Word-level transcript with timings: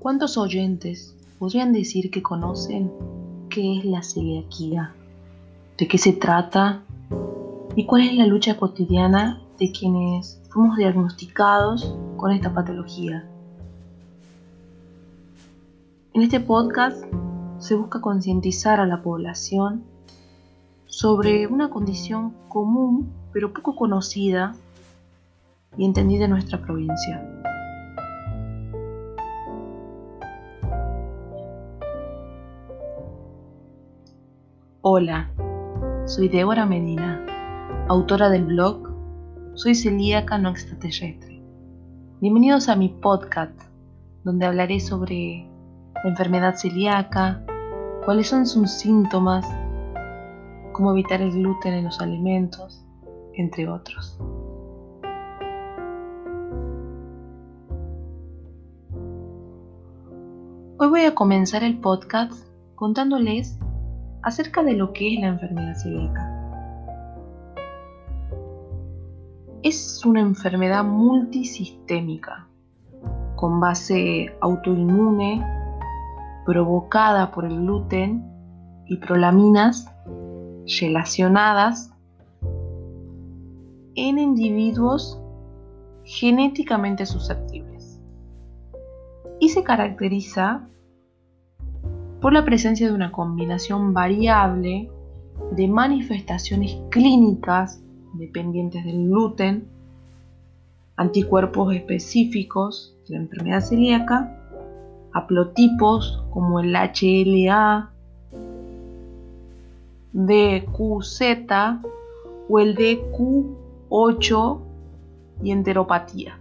¿Cuántos 0.00 0.38
oyentes 0.38 1.14
podrían 1.38 1.74
decir 1.74 2.10
que 2.10 2.22
conocen 2.22 2.90
qué 3.50 3.76
es 3.76 3.84
la 3.84 4.02
celiaquía? 4.02 4.94
¿De 5.76 5.86
qué 5.86 5.98
se 5.98 6.14
trata? 6.14 6.84
¿Y 7.76 7.84
cuál 7.84 8.04
es 8.04 8.14
la 8.14 8.24
lucha 8.24 8.56
cotidiana 8.56 9.42
de 9.58 9.70
quienes 9.70 10.40
fuimos 10.48 10.78
diagnosticados 10.78 11.94
con 12.16 12.32
esta 12.32 12.54
patología? 12.54 13.28
En 16.14 16.22
este 16.22 16.40
podcast 16.40 17.04
se 17.58 17.74
busca 17.74 18.00
concientizar 18.00 18.80
a 18.80 18.86
la 18.86 19.02
población 19.02 19.84
sobre 20.86 21.46
una 21.46 21.68
condición 21.68 22.32
común 22.48 23.12
pero 23.34 23.52
poco 23.52 23.76
conocida 23.76 24.54
y 25.76 25.84
entendida 25.84 26.24
en 26.24 26.30
nuestra 26.30 26.58
provincia. 26.62 27.39
Hola, 34.82 35.30
soy 36.06 36.30
Débora 36.30 36.64
Medina, 36.64 37.26
autora 37.86 38.30
del 38.30 38.46
blog 38.46 38.88
Soy 39.52 39.74
celíaca 39.74 40.38
no 40.38 40.48
extraterrestre. 40.48 41.42
Bienvenidos 42.22 42.70
a 42.70 42.76
mi 42.76 42.88
podcast, 42.88 43.60
donde 44.24 44.46
hablaré 44.46 44.80
sobre 44.80 45.46
la 46.02 46.08
enfermedad 46.08 46.54
celíaca, 46.54 47.44
cuáles 48.06 48.28
son 48.28 48.46
sus 48.46 48.70
síntomas, 48.70 49.46
cómo 50.72 50.92
evitar 50.92 51.20
el 51.20 51.32
gluten 51.32 51.74
en 51.74 51.84
los 51.84 52.00
alimentos, 52.00 52.82
entre 53.34 53.68
otros. 53.68 54.18
Hoy 60.78 60.88
voy 60.88 61.02
a 61.02 61.14
comenzar 61.14 61.64
el 61.64 61.78
podcast 61.80 62.46
contándoles 62.76 63.58
acerca 64.22 64.62
de 64.62 64.74
lo 64.74 64.92
que 64.92 65.14
es 65.14 65.20
la 65.20 65.28
enfermedad 65.28 65.74
celíaca. 65.74 66.36
Es 69.62 70.04
una 70.04 70.20
enfermedad 70.20 70.84
multisistémica 70.84 72.46
con 73.36 73.60
base 73.60 74.34
autoinmune 74.40 75.44
provocada 76.44 77.30
por 77.30 77.44
el 77.44 77.60
gluten 77.60 78.24
y 78.86 78.96
prolaminas 78.96 79.90
relacionadas 80.80 81.92
en 83.94 84.18
individuos 84.18 85.20
genéticamente 86.04 87.06
susceptibles 87.06 88.00
y 89.38 89.48
se 89.48 89.62
caracteriza 89.62 90.68
por 92.20 92.32
la 92.32 92.44
presencia 92.44 92.86
de 92.86 92.94
una 92.94 93.12
combinación 93.12 93.94
variable 93.94 94.90
de 95.52 95.68
manifestaciones 95.68 96.76
clínicas 96.90 97.80
dependientes 98.12 98.84
del 98.84 99.08
gluten, 99.08 99.66
anticuerpos 100.96 101.74
específicos 101.74 102.94
de 103.08 103.14
la 103.14 103.22
enfermedad 103.22 103.60
celíaca, 103.60 104.36
haplotipos 105.12 106.22
como 106.30 106.60
el 106.60 106.74
HLA, 106.74 107.90
DQZ 110.12 111.20
o 112.48 112.58
el 112.58 112.76
DQ8 112.76 114.60
y 115.42 115.52
enteropatía. 115.52 116.39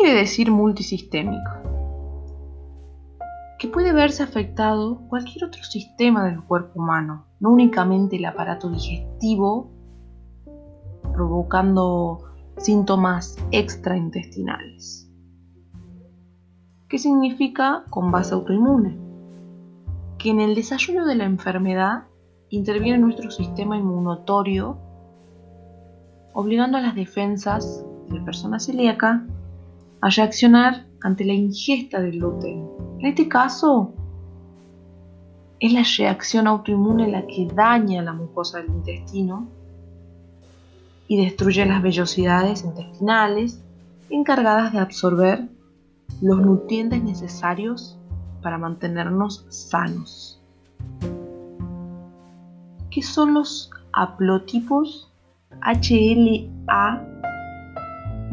Quiere 0.00 0.18
decir 0.18 0.50
multisistémico? 0.50 1.50
Que 3.58 3.68
puede 3.68 3.92
verse 3.92 4.22
afectado 4.22 5.02
cualquier 5.08 5.44
otro 5.44 5.62
sistema 5.62 6.24
del 6.24 6.42
cuerpo 6.42 6.80
humano, 6.80 7.26
no 7.38 7.50
únicamente 7.50 8.16
el 8.16 8.24
aparato 8.24 8.70
digestivo, 8.70 9.70
provocando 11.12 12.20
síntomas 12.56 13.36
extraintestinales. 13.50 15.10
¿Qué 16.88 16.98
significa 16.98 17.84
con 17.90 18.10
base 18.10 18.32
autoinmune? 18.32 18.98
Que 20.16 20.30
en 20.30 20.40
el 20.40 20.54
desarrollo 20.54 21.04
de 21.04 21.16
la 21.16 21.24
enfermedad 21.24 22.04
interviene 22.48 22.96
nuestro 22.96 23.30
sistema 23.30 23.76
inmunatorio, 23.76 24.78
obligando 26.32 26.78
a 26.78 26.80
las 26.80 26.94
defensas 26.94 27.84
de 28.08 28.18
la 28.18 28.24
persona 28.24 28.58
celíaca 28.58 29.26
a 30.00 30.08
reaccionar 30.08 30.86
ante 31.02 31.24
la 31.24 31.32
ingesta 31.32 32.00
del 32.00 32.12
gluten. 32.12 32.66
En 32.98 33.06
este 33.06 33.28
caso, 33.28 33.92
es 35.58 35.72
la 35.72 35.82
reacción 35.98 36.46
autoinmune 36.46 37.08
la 37.08 37.26
que 37.26 37.46
daña 37.54 38.02
la 38.02 38.12
mucosa 38.12 38.58
del 38.58 38.68
intestino 38.68 39.48
y 41.06 41.22
destruye 41.22 41.66
las 41.66 41.82
vellosidades 41.82 42.64
intestinales 42.64 43.62
encargadas 44.08 44.72
de 44.72 44.78
absorber 44.78 45.48
los 46.22 46.38
nutrientes 46.40 47.02
necesarios 47.02 47.98
para 48.42 48.58
mantenernos 48.58 49.44
sanos. 49.48 50.40
¿Qué 52.90 53.02
son 53.02 53.34
los 53.34 53.70
haplotipos 53.92 55.10
HLA, 55.62 57.06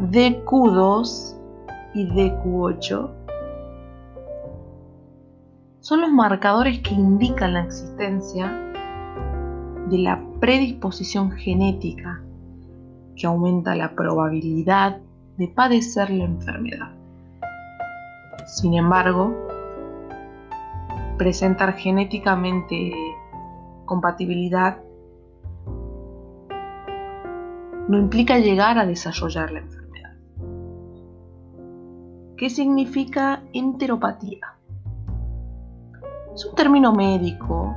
DQ2 0.00 1.37
y 1.94 2.06
DQ8 2.06 3.10
son 5.80 6.00
los 6.02 6.10
marcadores 6.10 6.80
que 6.80 6.94
indican 6.94 7.54
la 7.54 7.62
existencia 7.62 8.52
de 9.88 9.98
la 9.98 10.22
predisposición 10.40 11.30
genética 11.32 12.22
que 13.16 13.26
aumenta 13.26 13.74
la 13.74 13.94
probabilidad 13.94 14.98
de 15.38 15.48
padecer 15.48 16.10
la 16.10 16.24
enfermedad. 16.24 16.90
Sin 18.46 18.74
embargo, 18.74 19.34
presentar 21.16 21.74
genéticamente 21.74 22.92
compatibilidad 23.84 24.78
no 27.88 27.98
implica 27.98 28.38
llegar 28.38 28.78
a 28.78 28.86
desarrollar 28.86 29.50
la 29.50 29.60
enfermedad. 29.60 29.87
¿Qué 32.38 32.50
significa 32.50 33.42
enteropatía? 33.52 34.54
Es 36.32 36.46
un 36.46 36.54
término 36.54 36.92
médico 36.92 37.74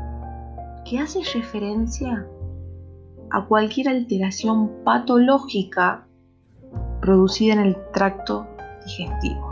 que 0.86 1.00
hace 1.00 1.22
referencia 1.34 2.28
a 3.32 3.46
cualquier 3.46 3.90
alteración 3.90 4.70
patológica 4.84 6.06
producida 7.02 7.54
en 7.54 7.60
el 7.62 7.78
tracto 7.92 8.46
digestivo. 8.86 9.50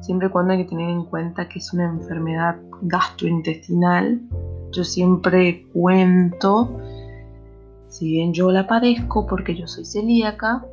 Siempre 0.00 0.28
y 0.28 0.30
cuando 0.30 0.54
hay 0.54 0.62
que 0.64 0.70
tener 0.70 0.88
en 0.88 1.04
cuenta 1.04 1.50
que 1.50 1.58
es 1.58 1.74
una 1.74 1.84
enfermedad 1.84 2.56
gastrointestinal, 2.80 4.22
yo 4.72 4.84
siempre 4.84 5.66
cuento, 5.74 6.80
si 7.88 8.10
bien 8.10 8.32
yo 8.32 8.50
la 8.50 8.66
padezco 8.66 9.26
porque 9.26 9.54
yo 9.54 9.66
soy 9.66 9.84
celíaca, 9.84 10.64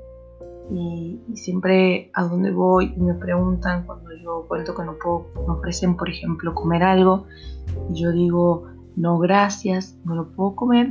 y, 0.71 1.19
siempre 1.35 2.11
a 2.13 2.23
donde 2.23 2.51
voy 2.51 2.93
y 2.95 2.99
me 2.99 3.13
preguntan 3.13 3.85
cuando 3.85 4.13
yo 4.15 4.45
cuento 4.47 4.75
que 4.75 4.83
no 4.83 4.95
puedo, 5.01 5.27
me 5.47 5.53
ofrecen 5.53 5.95
por 5.95 6.09
ejemplo 6.09 6.53
comer 6.53 6.83
algo 6.83 7.25
y 7.89 8.01
yo 8.01 8.11
digo 8.11 8.65
no 8.95 9.19
gracias, 9.19 9.95
no 10.03 10.15
lo 10.15 10.27
puedo 10.29 10.55
comer 10.55 10.89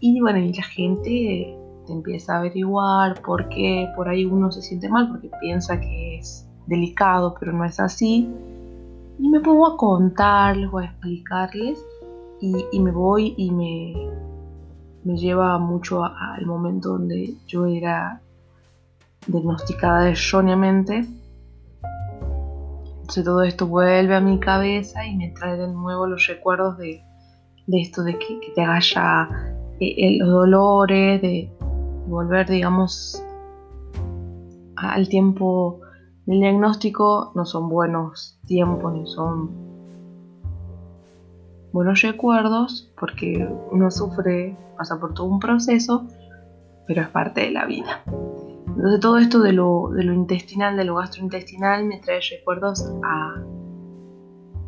y 0.00 0.20
bueno, 0.20 0.38
y 0.38 0.52
la 0.52 0.62
gente 0.62 1.56
te 1.86 1.92
empieza 1.92 2.34
a 2.34 2.38
averiguar 2.38 3.20
por 3.22 3.48
qué 3.48 3.88
por 3.96 4.08
ahí 4.08 4.24
uno 4.24 4.52
se 4.52 4.62
siente 4.62 4.88
mal 4.88 5.08
porque 5.08 5.30
piensa 5.40 5.80
que 5.80 6.18
es 6.18 6.46
delicado 6.66 7.34
pero 7.38 7.52
no 7.52 7.64
es 7.64 7.80
así. 7.80 8.28
Y 9.18 9.28
me 9.28 9.40
pongo 9.40 9.66
a 9.66 9.76
contarles 9.76 10.68
o 10.72 10.78
a 10.78 10.84
explicarles 10.84 11.84
y, 12.40 12.78
me 12.78 12.92
voy 12.92 13.34
y 13.36 13.50
me, 13.50 13.94
me 15.02 15.16
lleva 15.16 15.58
mucho 15.58 16.04
al 16.04 16.46
momento 16.46 16.90
donde 16.90 17.34
yo 17.48 17.66
era 17.66 18.22
diagnosticada 19.28 20.10
erróneamente. 20.10 21.06
Entonces 23.00 23.24
todo 23.24 23.42
esto 23.42 23.66
vuelve 23.66 24.14
a 24.14 24.20
mi 24.20 24.38
cabeza 24.38 25.06
y 25.06 25.16
me 25.16 25.30
trae 25.30 25.56
de 25.56 25.68
nuevo 25.68 26.06
los 26.06 26.26
recuerdos 26.26 26.76
de, 26.78 27.02
esto 27.68 28.02
de 28.02 28.18
que, 28.18 28.52
te 28.54 28.62
haga 28.62 29.28
eh, 29.80 29.94
eh, 29.96 30.18
los 30.18 30.28
dolores, 30.28 31.22
de, 31.22 31.50
volver, 32.06 32.48
digamos, 32.48 33.22
al 34.76 35.08
tiempo 35.08 35.80
del 36.26 36.40
diagnóstico. 36.40 37.32
No 37.34 37.44
son 37.44 37.68
buenos 37.68 38.38
tiempos 38.46 38.92
ni 38.92 39.06
son 39.06 39.50
buenos 41.72 42.02
recuerdos 42.02 42.90
porque 42.98 43.48
uno 43.70 43.90
sufre, 43.90 44.56
pasa 44.76 44.98
por 44.98 45.14
todo 45.14 45.26
un 45.26 45.38
proceso, 45.38 46.06
pero 46.86 47.02
es 47.02 47.08
parte 47.08 47.42
de 47.42 47.50
la 47.50 47.66
vida. 47.66 48.02
Entonces 48.78 49.00
todo 49.00 49.18
esto 49.18 49.40
de 49.40 49.52
lo, 49.52 49.90
intestinal, 50.00 50.76
de 50.76 50.84
lo 50.84 50.94
gastrointestinal, 50.94 51.84
me 51.84 51.98
trae 51.98 52.20
recuerdos 52.20 52.88
a, 53.02 53.42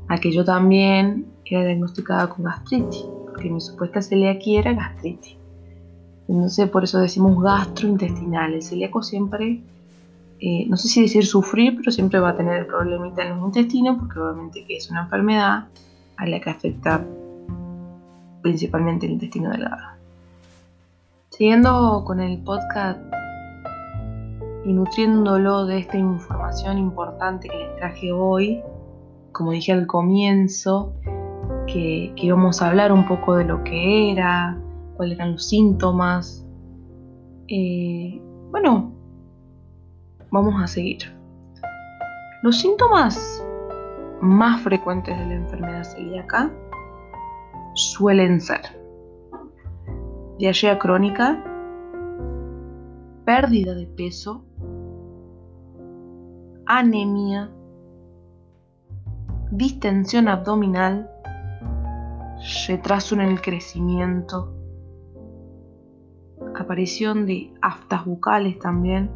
a 0.09 0.19
que 0.19 0.33
yo 0.33 0.45
también 0.45 1.27
era 1.45 1.65
diagnosticada 1.65 2.29
con 2.29 2.45
gastritis, 2.45 3.07
porque 3.25 3.49
mi 3.49 3.61
supuesta 3.61 4.03
celiaquía 4.03 4.62
era 4.62 4.73
gastritis. 4.73 5.37
Entonces 6.27 6.69
por 6.69 6.83
eso 6.83 6.99
decimos 6.99 7.41
gastrointestinal. 7.41 8.53
El 8.53 8.65
celíaco 8.65 9.01
siempre, 9.05 9.62
eh, 10.41 10.67
no 10.67 10.77
sé 10.77 10.89
si 10.89 11.03
decir 11.03 11.25
sufrir, 11.25 11.77
pero 11.77 11.93
siempre 11.93 12.19
va 12.19 12.31
a 12.31 12.37
tener 12.37 12.59
el 12.59 12.67
problemita 12.67 13.23
en 13.23 13.37
los 13.37 13.47
intestinos, 13.47 13.97
porque 13.97 14.19
obviamente 14.19 14.65
que 14.65 14.77
es 14.77 14.91
una 14.91 15.03
enfermedad 15.03 15.69
a 16.17 16.27
la 16.27 16.41
que 16.41 16.51
afecta 16.51 17.06
principalmente 18.43 19.06
el 19.06 19.13
intestino 19.13 19.51
delgado. 19.51 20.01
Siguiendo 21.29 22.03
con 22.05 22.19
el 22.19 22.39
podcast 22.39 22.99
y 24.65 24.73
nutriéndolo 24.73 25.67
de 25.67 25.79
esta 25.79 25.97
información 25.97 26.79
importante 26.79 27.49
que 27.49 27.57
les 27.57 27.77
traje 27.77 28.12
hoy, 28.12 28.62
como 29.33 29.53
dije 29.53 29.73
al 29.73 29.87
comienzo, 29.87 30.93
que, 31.67 32.12
íbamos 32.17 32.61
a 32.61 32.69
hablar 32.69 32.93
un 32.93 33.07
poco 33.07 33.37
de 33.37 33.45
lo 33.45 33.62
que 33.65 34.12
era, 34.12 34.59
cuáles 34.97 35.19
eran 35.19 35.33
los 35.33 35.49
síntomas. 35.49 36.47
Eh, 37.49 38.21
bueno, 38.51 38.93
vamos 40.31 40.55
a 40.63 40.67
seguir. 40.67 40.99
Los 42.43 42.59
síntomas 42.59 43.45
más 44.21 44.61
frecuentes 44.63 45.19
de 45.19 45.27
la 45.27 45.35
enfermedad 45.35 45.85
celíaca 45.85 46.51
suelen 47.75 48.41
ser 48.41 48.81
diarrea 50.41 50.79
crónica, 50.79 51.45
pérdida 53.31 53.77
de 53.77 53.87
peso, 53.87 54.44
anemia, 56.67 57.49
distensión 59.53 60.27
abdominal, 60.27 61.09
retraso 62.67 63.15
en 63.15 63.21
el 63.21 63.41
crecimiento, 63.41 64.53
aparición 66.56 67.25
de 67.25 67.55
aftas 67.62 68.05
bucales 68.05 68.59
también, 68.59 69.12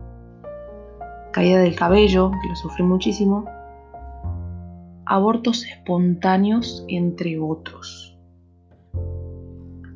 caída 1.33 1.59
del 1.59 1.75
cabello, 1.75 2.31
que 2.41 2.51
lo 2.51 2.55
sufrí 2.55 2.85
muchísimo, 2.85 3.47
abortos 5.07 5.67
espontáneos, 5.67 6.85
entre 6.87 7.41
otros. 7.41 8.17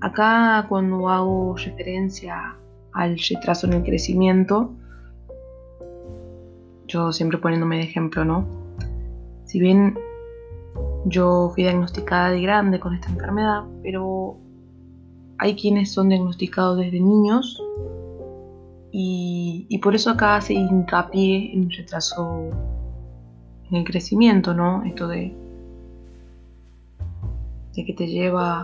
Acá 0.00 0.67
cuando 0.69 1.09
hago 1.09 1.55
referencia 1.55 2.59
al 2.99 3.17
retraso 3.17 3.69
en 3.69 3.75
el 3.75 3.85
crecimiento, 3.85 4.73
yo 6.89 7.12
siempre 7.12 7.39
poniéndome 7.39 7.77
de 7.77 7.85
ejemplo, 7.85 8.25
¿no? 8.25 8.45
Si 9.45 9.61
bien 9.61 9.97
yo 11.05 11.53
fui 11.55 11.62
diagnosticada 11.62 12.31
de 12.31 12.43
grande 12.43 12.81
con 12.81 12.95
esta 12.95 13.09
enfermedad, 13.09 13.62
pero 13.85 14.37
hay 15.39 15.55
quienes 15.55 15.93
son 15.93 16.09
diagnosticados 16.09 16.79
desde 16.79 17.00
niños 17.00 17.62
y, 18.91 19.79
por 19.81 19.94
eso 19.94 20.11
acá 20.11 20.35
hace 20.35 20.55
hincapié 20.55 21.53
en 21.55 21.65
el 21.65 21.71
retraso 21.71 22.51
en 23.71 23.77
el 23.77 23.85
crecimiento, 23.85 24.55
¿no? 24.55 24.83
Esto 24.83 25.06
de, 25.06 25.33
de 27.77 27.85
que 27.85 27.93
te 27.93 28.09
lleva 28.09 28.62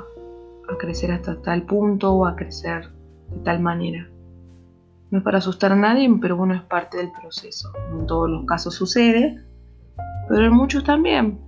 a 0.69 0.77
crecer 0.77 1.13
hasta 1.13 1.41
tal 1.41 1.63
punto 1.63 2.13
o 2.15 2.27
a 2.27 2.35
crecer 2.35 2.89
de 3.31 3.39
tal 3.45 3.61
manera. 3.61 4.09
No 5.15 5.19
es 5.19 5.25
para 5.25 5.39
asustar 5.39 5.71
a 5.71 5.77
nadie, 5.77 6.13
pero 6.21 6.37
bueno, 6.37 6.55
es 6.55 6.63
parte 6.63 6.97
del 6.97 7.13
proceso. 7.13 7.71
En 7.93 8.05
todos 8.05 8.29
los 8.29 8.45
casos 8.47 8.75
sucede, 8.75 9.41
pero 10.29 10.47
en 10.47 10.53
muchos 10.53 10.83
también. 10.83 11.39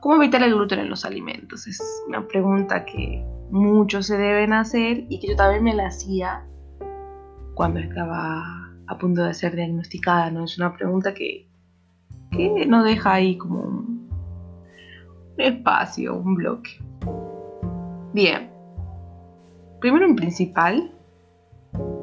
¿Cómo 0.00 0.16
evitar 0.16 0.42
el 0.42 0.52
gluten 0.52 0.80
en 0.80 0.90
los 0.90 1.04
alimentos? 1.04 1.68
Es 1.68 1.80
una 2.08 2.26
pregunta 2.26 2.84
que 2.84 3.24
muchos 3.48 4.06
se 4.06 4.18
deben 4.18 4.52
hacer 4.52 5.04
y 5.08 5.20
que 5.20 5.28
yo 5.28 5.36
también 5.36 5.62
me 5.62 5.72
la 5.72 5.86
hacía 5.86 6.44
cuando 7.54 7.78
estaba 7.78 8.42
a 8.88 8.98
punto 8.98 9.22
de 9.22 9.34
ser 9.34 9.54
diagnosticada, 9.54 10.32
¿no? 10.32 10.46
Es 10.46 10.58
una 10.58 10.74
pregunta 10.74 11.14
que, 11.14 11.48
que 12.32 12.66
no 12.66 12.82
deja 12.82 13.12
ahí 13.12 13.38
como 13.38 13.60
un, 13.60 14.10
espacio, 15.38 16.16
un 16.16 16.34
bloque. 16.34 16.70
Bien, 18.12 18.50
primero 19.80 20.04
en 20.06 20.16
principal, 20.16 20.92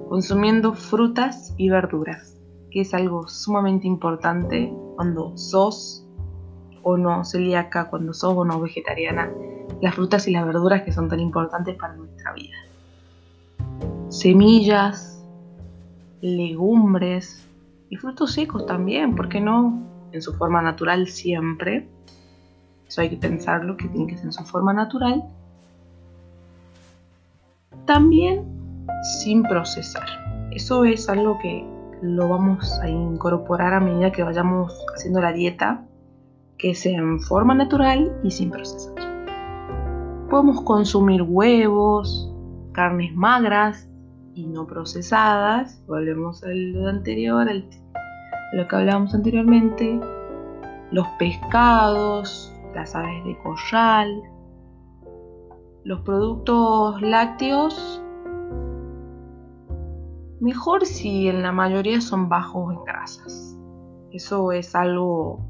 consumiendo 0.09 0.73
frutas 0.73 1.53
y 1.57 1.69
verduras, 1.69 2.39
que 2.71 2.81
es 2.81 2.93
algo 2.93 3.27
sumamente 3.27 3.87
importante 3.87 4.73
cuando 4.95 5.37
sos 5.37 6.05
o 6.83 6.97
no 6.97 7.23
celíaca, 7.23 7.89
cuando 7.89 8.13
sos 8.13 8.33
o 8.35 8.45
no 8.45 8.59
vegetariana, 8.59 9.31
las 9.81 9.95
frutas 9.95 10.27
y 10.27 10.31
las 10.31 10.45
verduras 10.45 10.83
que 10.83 10.91
son 10.91 11.09
tan 11.09 11.19
importantes 11.19 11.75
para 11.77 11.95
nuestra 11.95 12.33
vida. 12.33 12.55
Semillas, 14.09 15.23
legumbres 16.21 17.47
y 17.89 17.95
frutos 17.95 18.33
secos 18.33 18.65
también, 18.65 19.15
¿por 19.15 19.29
qué 19.29 19.41
no? 19.41 19.81
En 20.11 20.21
su 20.21 20.33
forma 20.33 20.61
natural 20.61 21.07
siempre. 21.07 21.87
Eso 22.87 23.01
hay 23.01 23.09
que 23.09 23.17
pensarlo, 23.17 23.75
que 23.75 23.87
tiene 23.87 24.07
que 24.07 24.17
ser 24.17 24.27
en 24.27 24.33
su 24.33 24.43
forma 24.43 24.73
natural. 24.73 25.23
También 27.85 28.45
sin 29.19 29.44
procesar. 29.44 30.07
Eso 30.51 30.85
es 30.85 31.09
algo 31.09 31.38
que 31.39 31.68
lo 32.01 32.30
vamos 32.30 32.80
a 32.81 32.89
incorporar 32.89 33.74
a 33.74 33.80
medida 33.80 34.12
que 34.12 34.24
vayamos 34.24 34.74
haciendo 34.95 35.21
la 35.21 35.33
dieta 35.33 35.85
que 36.57 36.75
sea 36.75 36.97
en 36.97 37.19
forma 37.19 37.53
natural 37.53 38.15
y 38.24 38.31
sin 38.31 38.51
procesar. 38.51 38.95
Podemos 40.30 40.62
consumir 40.62 41.21
huevos, 41.21 42.31
carnes 42.71 43.13
magras 43.13 43.89
y 44.33 44.47
no 44.47 44.65
procesadas. 44.65 45.83
Volvemos 45.88 46.44
al 46.44 46.88
anterior, 46.88 47.50
a 47.50 47.53
lo 48.53 48.68
que 48.68 48.75
hablábamos 48.75 49.13
anteriormente. 49.13 50.00
Los 50.91 51.07
pescados, 51.19 52.53
las 52.74 52.96
aves 52.96 53.24
de 53.25 53.38
corral, 53.39 54.22
los 55.83 56.01
productos 56.01 57.01
lácteos. 57.01 58.01
Mejor 60.39 60.85
si 60.85 61.27
en 61.27 61.41
la 61.41 61.51
mayoría 61.51 62.01
son 62.01 62.29
bajos 62.29 62.73
en 62.73 62.83
grasas. 62.83 63.57
Eso 64.11 64.51
es 64.51 64.75
algo 64.75 65.45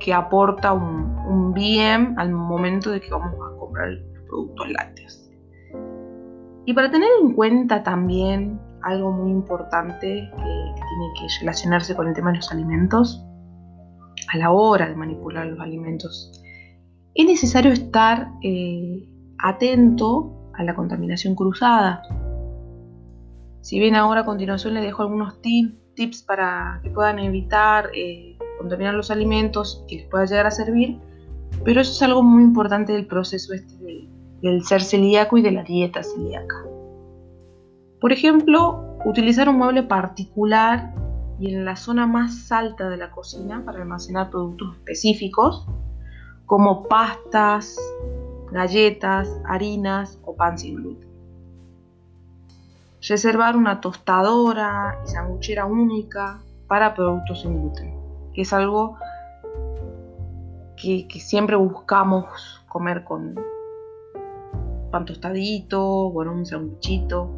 que 0.00 0.12
aporta 0.12 0.72
un, 0.72 1.52
bien 1.54 2.14
al 2.18 2.30
momento 2.32 2.90
de 2.90 3.00
que 3.00 3.10
vamos 3.10 3.34
a 3.34 3.58
comprar 3.58 3.90
los 3.90 4.22
productos 4.26 4.70
lácteos. 4.70 5.30
Y 6.66 6.74
para 6.74 6.90
tener 6.90 7.08
en 7.22 7.34
cuenta 7.34 7.82
también 7.82 8.60
algo 8.82 9.12
muy 9.12 9.30
importante 9.30 10.06
que, 10.06 10.36
tiene 10.36 11.12
que 11.18 11.26
relacionarse 11.40 11.94
con 11.94 12.08
el 12.08 12.14
tema 12.14 12.30
de 12.30 12.38
los 12.38 12.50
alimentos, 12.50 13.24
a 14.32 14.36
la 14.36 14.50
hora 14.50 14.88
de 14.88 14.96
manipular 14.96 15.46
los 15.46 15.60
alimentos, 15.60 16.43
es 17.14 17.26
necesario 17.26 17.72
estar 17.72 18.32
eh, 18.42 19.08
atento 19.38 20.32
a 20.54 20.64
la 20.64 20.74
contaminación 20.74 21.34
cruzada. 21.34 22.02
Si 23.60 23.78
bien 23.78 23.94
ahora 23.94 24.22
a 24.22 24.24
continuación 24.24 24.74
les 24.74 24.82
dejo 24.82 25.02
algunos 25.02 25.40
tips 25.40 26.22
para 26.22 26.80
que 26.82 26.90
puedan 26.90 27.18
evitar 27.18 27.90
eh, 27.94 28.36
contaminar 28.58 28.94
los 28.94 29.10
alimentos 29.10 29.84
que 29.88 29.96
les 29.96 30.06
pueda 30.08 30.24
llegar 30.26 30.46
a 30.46 30.50
servir, 30.50 30.98
pero 31.64 31.80
eso 31.80 31.92
es 31.92 32.02
algo 32.02 32.22
muy 32.22 32.42
importante 32.42 32.92
del 32.92 33.06
proceso 33.06 33.54
este 33.54 33.74
del, 34.42 34.64
ser 34.64 34.82
celíaco 34.82 35.38
y 35.38 35.42
de 35.42 35.52
la 35.52 35.62
dieta 35.62 36.02
celíaca. 36.02 36.56
Por 38.00 38.12
ejemplo, 38.12 38.98
utilizar 39.06 39.48
un 39.48 39.56
mueble 39.56 39.84
particular 39.84 40.92
y 41.38 41.54
en 41.54 41.64
la 41.64 41.76
zona 41.76 42.06
más 42.06 42.52
alta 42.52 42.90
de 42.90 42.98
la 42.98 43.10
cocina 43.10 43.64
para 43.64 43.80
almacenar 43.80 44.30
productos 44.30 44.76
específicos 44.76 45.66
como 46.46 46.84
pastas, 46.88 47.76
galletas, 48.50 49.28
harinas 49.46 50.18
o 50.24 50.36
pan 50.36 50.58
sin 50.58 50.76
gluten. 50.76 51.08
Reservar 53.06 53.56
una 53.56 53.80
tostadora 53.80 54.98
y 55.04 55.08
sanguchera 55.08 55.66
única 55.66 56.40
para 56.66 56.94
productos 56.94 57.42
sin 57.42 57.60
gluten 57.60 58.04
que 58.34 58.42
es 58.42 58.52
algo 58.52 58.98
que, 60.76 61.06
siempre 61.18 61.56
buscamos 61.56 62.26
comer 62.68 63.04
con 63.04 63.36
pan 64.90 65.06
tostadito, 65.06 66.10
con 66.12 66.28
un 66.28 66.44
sanguchito. 66.44 67.30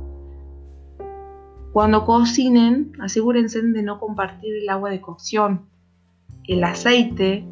Cuando 1.72 2.04
cocinen, 2.04 2.92
asegúrense 3.00 3.62
de 3.62 3.82
no 3.82 4.00
compartir 4.00 4.56
el 4.56 4.68
agua 4.68 4.90
de 4.90 5.00
cocción, 5.00 5.66
el 6.48 6.64
aceite 6.64 7.46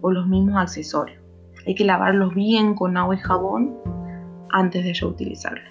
o 0.00 0.10
los 0.10 0.26
mismos 0.26 0.56
accesorios. 0.56 1.20
Hay 1.66 1.74
que 1.74 1.84
lavarlos 1.84 2.34
bien 2.34 2.74
con 2.74 2.96
agua 2.96 3.14
y 3.14 3.18
jabón 3.18 3.76
antes 4.50 4.84
de 4.84 4.94
ya 4.94 5.06
utilizarlo. 5.06 5.70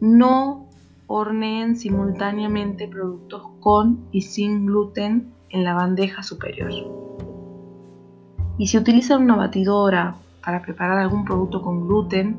No 0.00 0.68
horneen 1.06 1.76
simultáneamente 1.76 2.88
productos 2.88 3.42
con 3.60 4.06
y 4.12 4.22
sin 4.22 4.66
gluten 4.66 5.32
en 5.48 5.64
la 5.64 5.74
bandeja 5.74 6.22
superior. 6.22 6.72
Y 8.58 8.66
si 8.66 8.78
utilizan 8.78 9.22
una 9.22 9.36
batidora 9.36 10.16
para 10.44 10.62
preparar 10.62 10.98
algún 10.98 11.24
producto 11.24 11.62
con 11.62 11.86
gluten, 11.86 12.36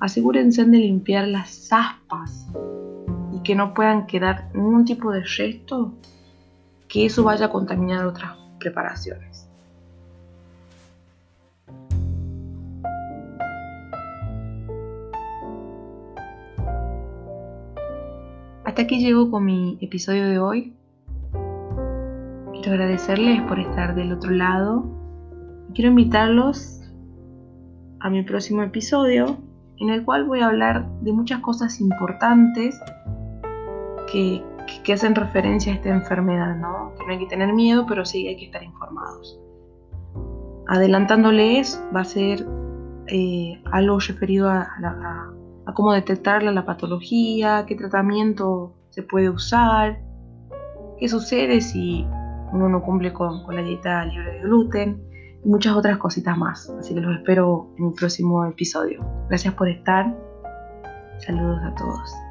asegúrense 0.00 0.64
de 0.64 0.78
limpiar 0.78 1.28
las 1.28 1.72
aspas 1.72 2.48
que 3.50 3.56
no 3.56 3.74
puedan 3.74 4.06
quedar 4.06 4.48
ningún 4.54 4.84
tipo 4.84 5.10
de 5.10 5.24
resto 5.24 5.92
que 6.86 7.06
eso 7.06 7.24
vaya 7.24 7.46
a 7.46 7.50
contaminar 7.50 8.06
otras 8.06 8.36
preparaciones. 8.60 9.48
Hasta 18.64 18.82
aquí 18.82 19.00
llego 19.00 19.32
con 19.32 19.44
mi 19.44 19.78
episodio 19.80 20.28
de 20.28 20.38
hoy. 20.38 20.72
Quiero 22.52 22.70
agradecerles 22.70 23.42
por 23.48 23.58
estar 23.58 23.96
del 23.96 24.12
otro 24.12 24.30
lado 24.30 24.84
quiero 25.74 25.90
invitarlos 25.90 26.82
a 27.98 28.10
mi 28.10 28.22
próximo 28.22 28.62
episodio 28.62 29.38
en 29.78 29.90
el 29.90 30.04
cual 30.04 30.24
voy 30.24 30.38
a 30.38 30.46
hablar 30.46 30.88
de 31.00 31.12
muchas 31.12 31.40
cosas 31.40 31.80
importantes 31.80 32.78
que, 34.10 34.42
hacen 34.92 35.14
referencia 35.14 35.72
a 35.72 35.76
esta 35.76 35.90
enfermedad, 35.90 36.56
¿no? 36.56 36.92
Que 36.98 37.06
no 37.06 37.12
hay 37.12 37.18
que 37.18 37.26
tener 37.26 37.52
miedo, 37.52 37.86
pero 37.86 38.04
sí 38.04 38.26
hay 38.26 38.36
que 38.36 38.46
estar 38.46 38.62
informados. 38.62 39.40
Adelantándoles 40.66 41.82
va 41.94 42.00
a 42.00 42.04
ser 42.04 42.46
eh, 43.06 43.60
algo 43.72 43.98
referido 43.98 44.48
a, 44.48 44.68
a, 45.66 45.74
cómo 45.74 45.92
detectarla, 45.92 46.50
la 46.50 46.66
patología, 46.66 47.64
qué 47.66 47.76
tratamiento 47.76 48.74
se 48.90 49.02
puede 49.02 49.30
usar, 49.30 50.00
qué 50.98 51.08
sucede 51.08 51.60
si 51.60 52.04
uno 52.52 52.68
no 52.68 52.82
cumple 52.82 53.12
con, 53.12 53.44
con 53.44 53.54
la 53.54 53.62
dieta 53.62 54.04
libre 54.04 54.32
de 54.32 54.40
gluten 54.40 55.02
y 55.44 55.48
muchas 55.48 55.74
otras 55.74 55.98
cositas 55.98 56.36
más. 56.36 56.68
Así 56.78 56.94
que 56.94 57.00
los 57.00 57.16
espero 57.16 57.72
en 57.78 57.84
un 57.84 57.94
próximo 57.94 58.44
episodio. 58.44 59.04
Gracias 59.28 59.54
por 59.54 59.68
estar. 59.68 60.12
Saludos 61.18 61.60
a 61.62 61.74
todos. 61.74 62.29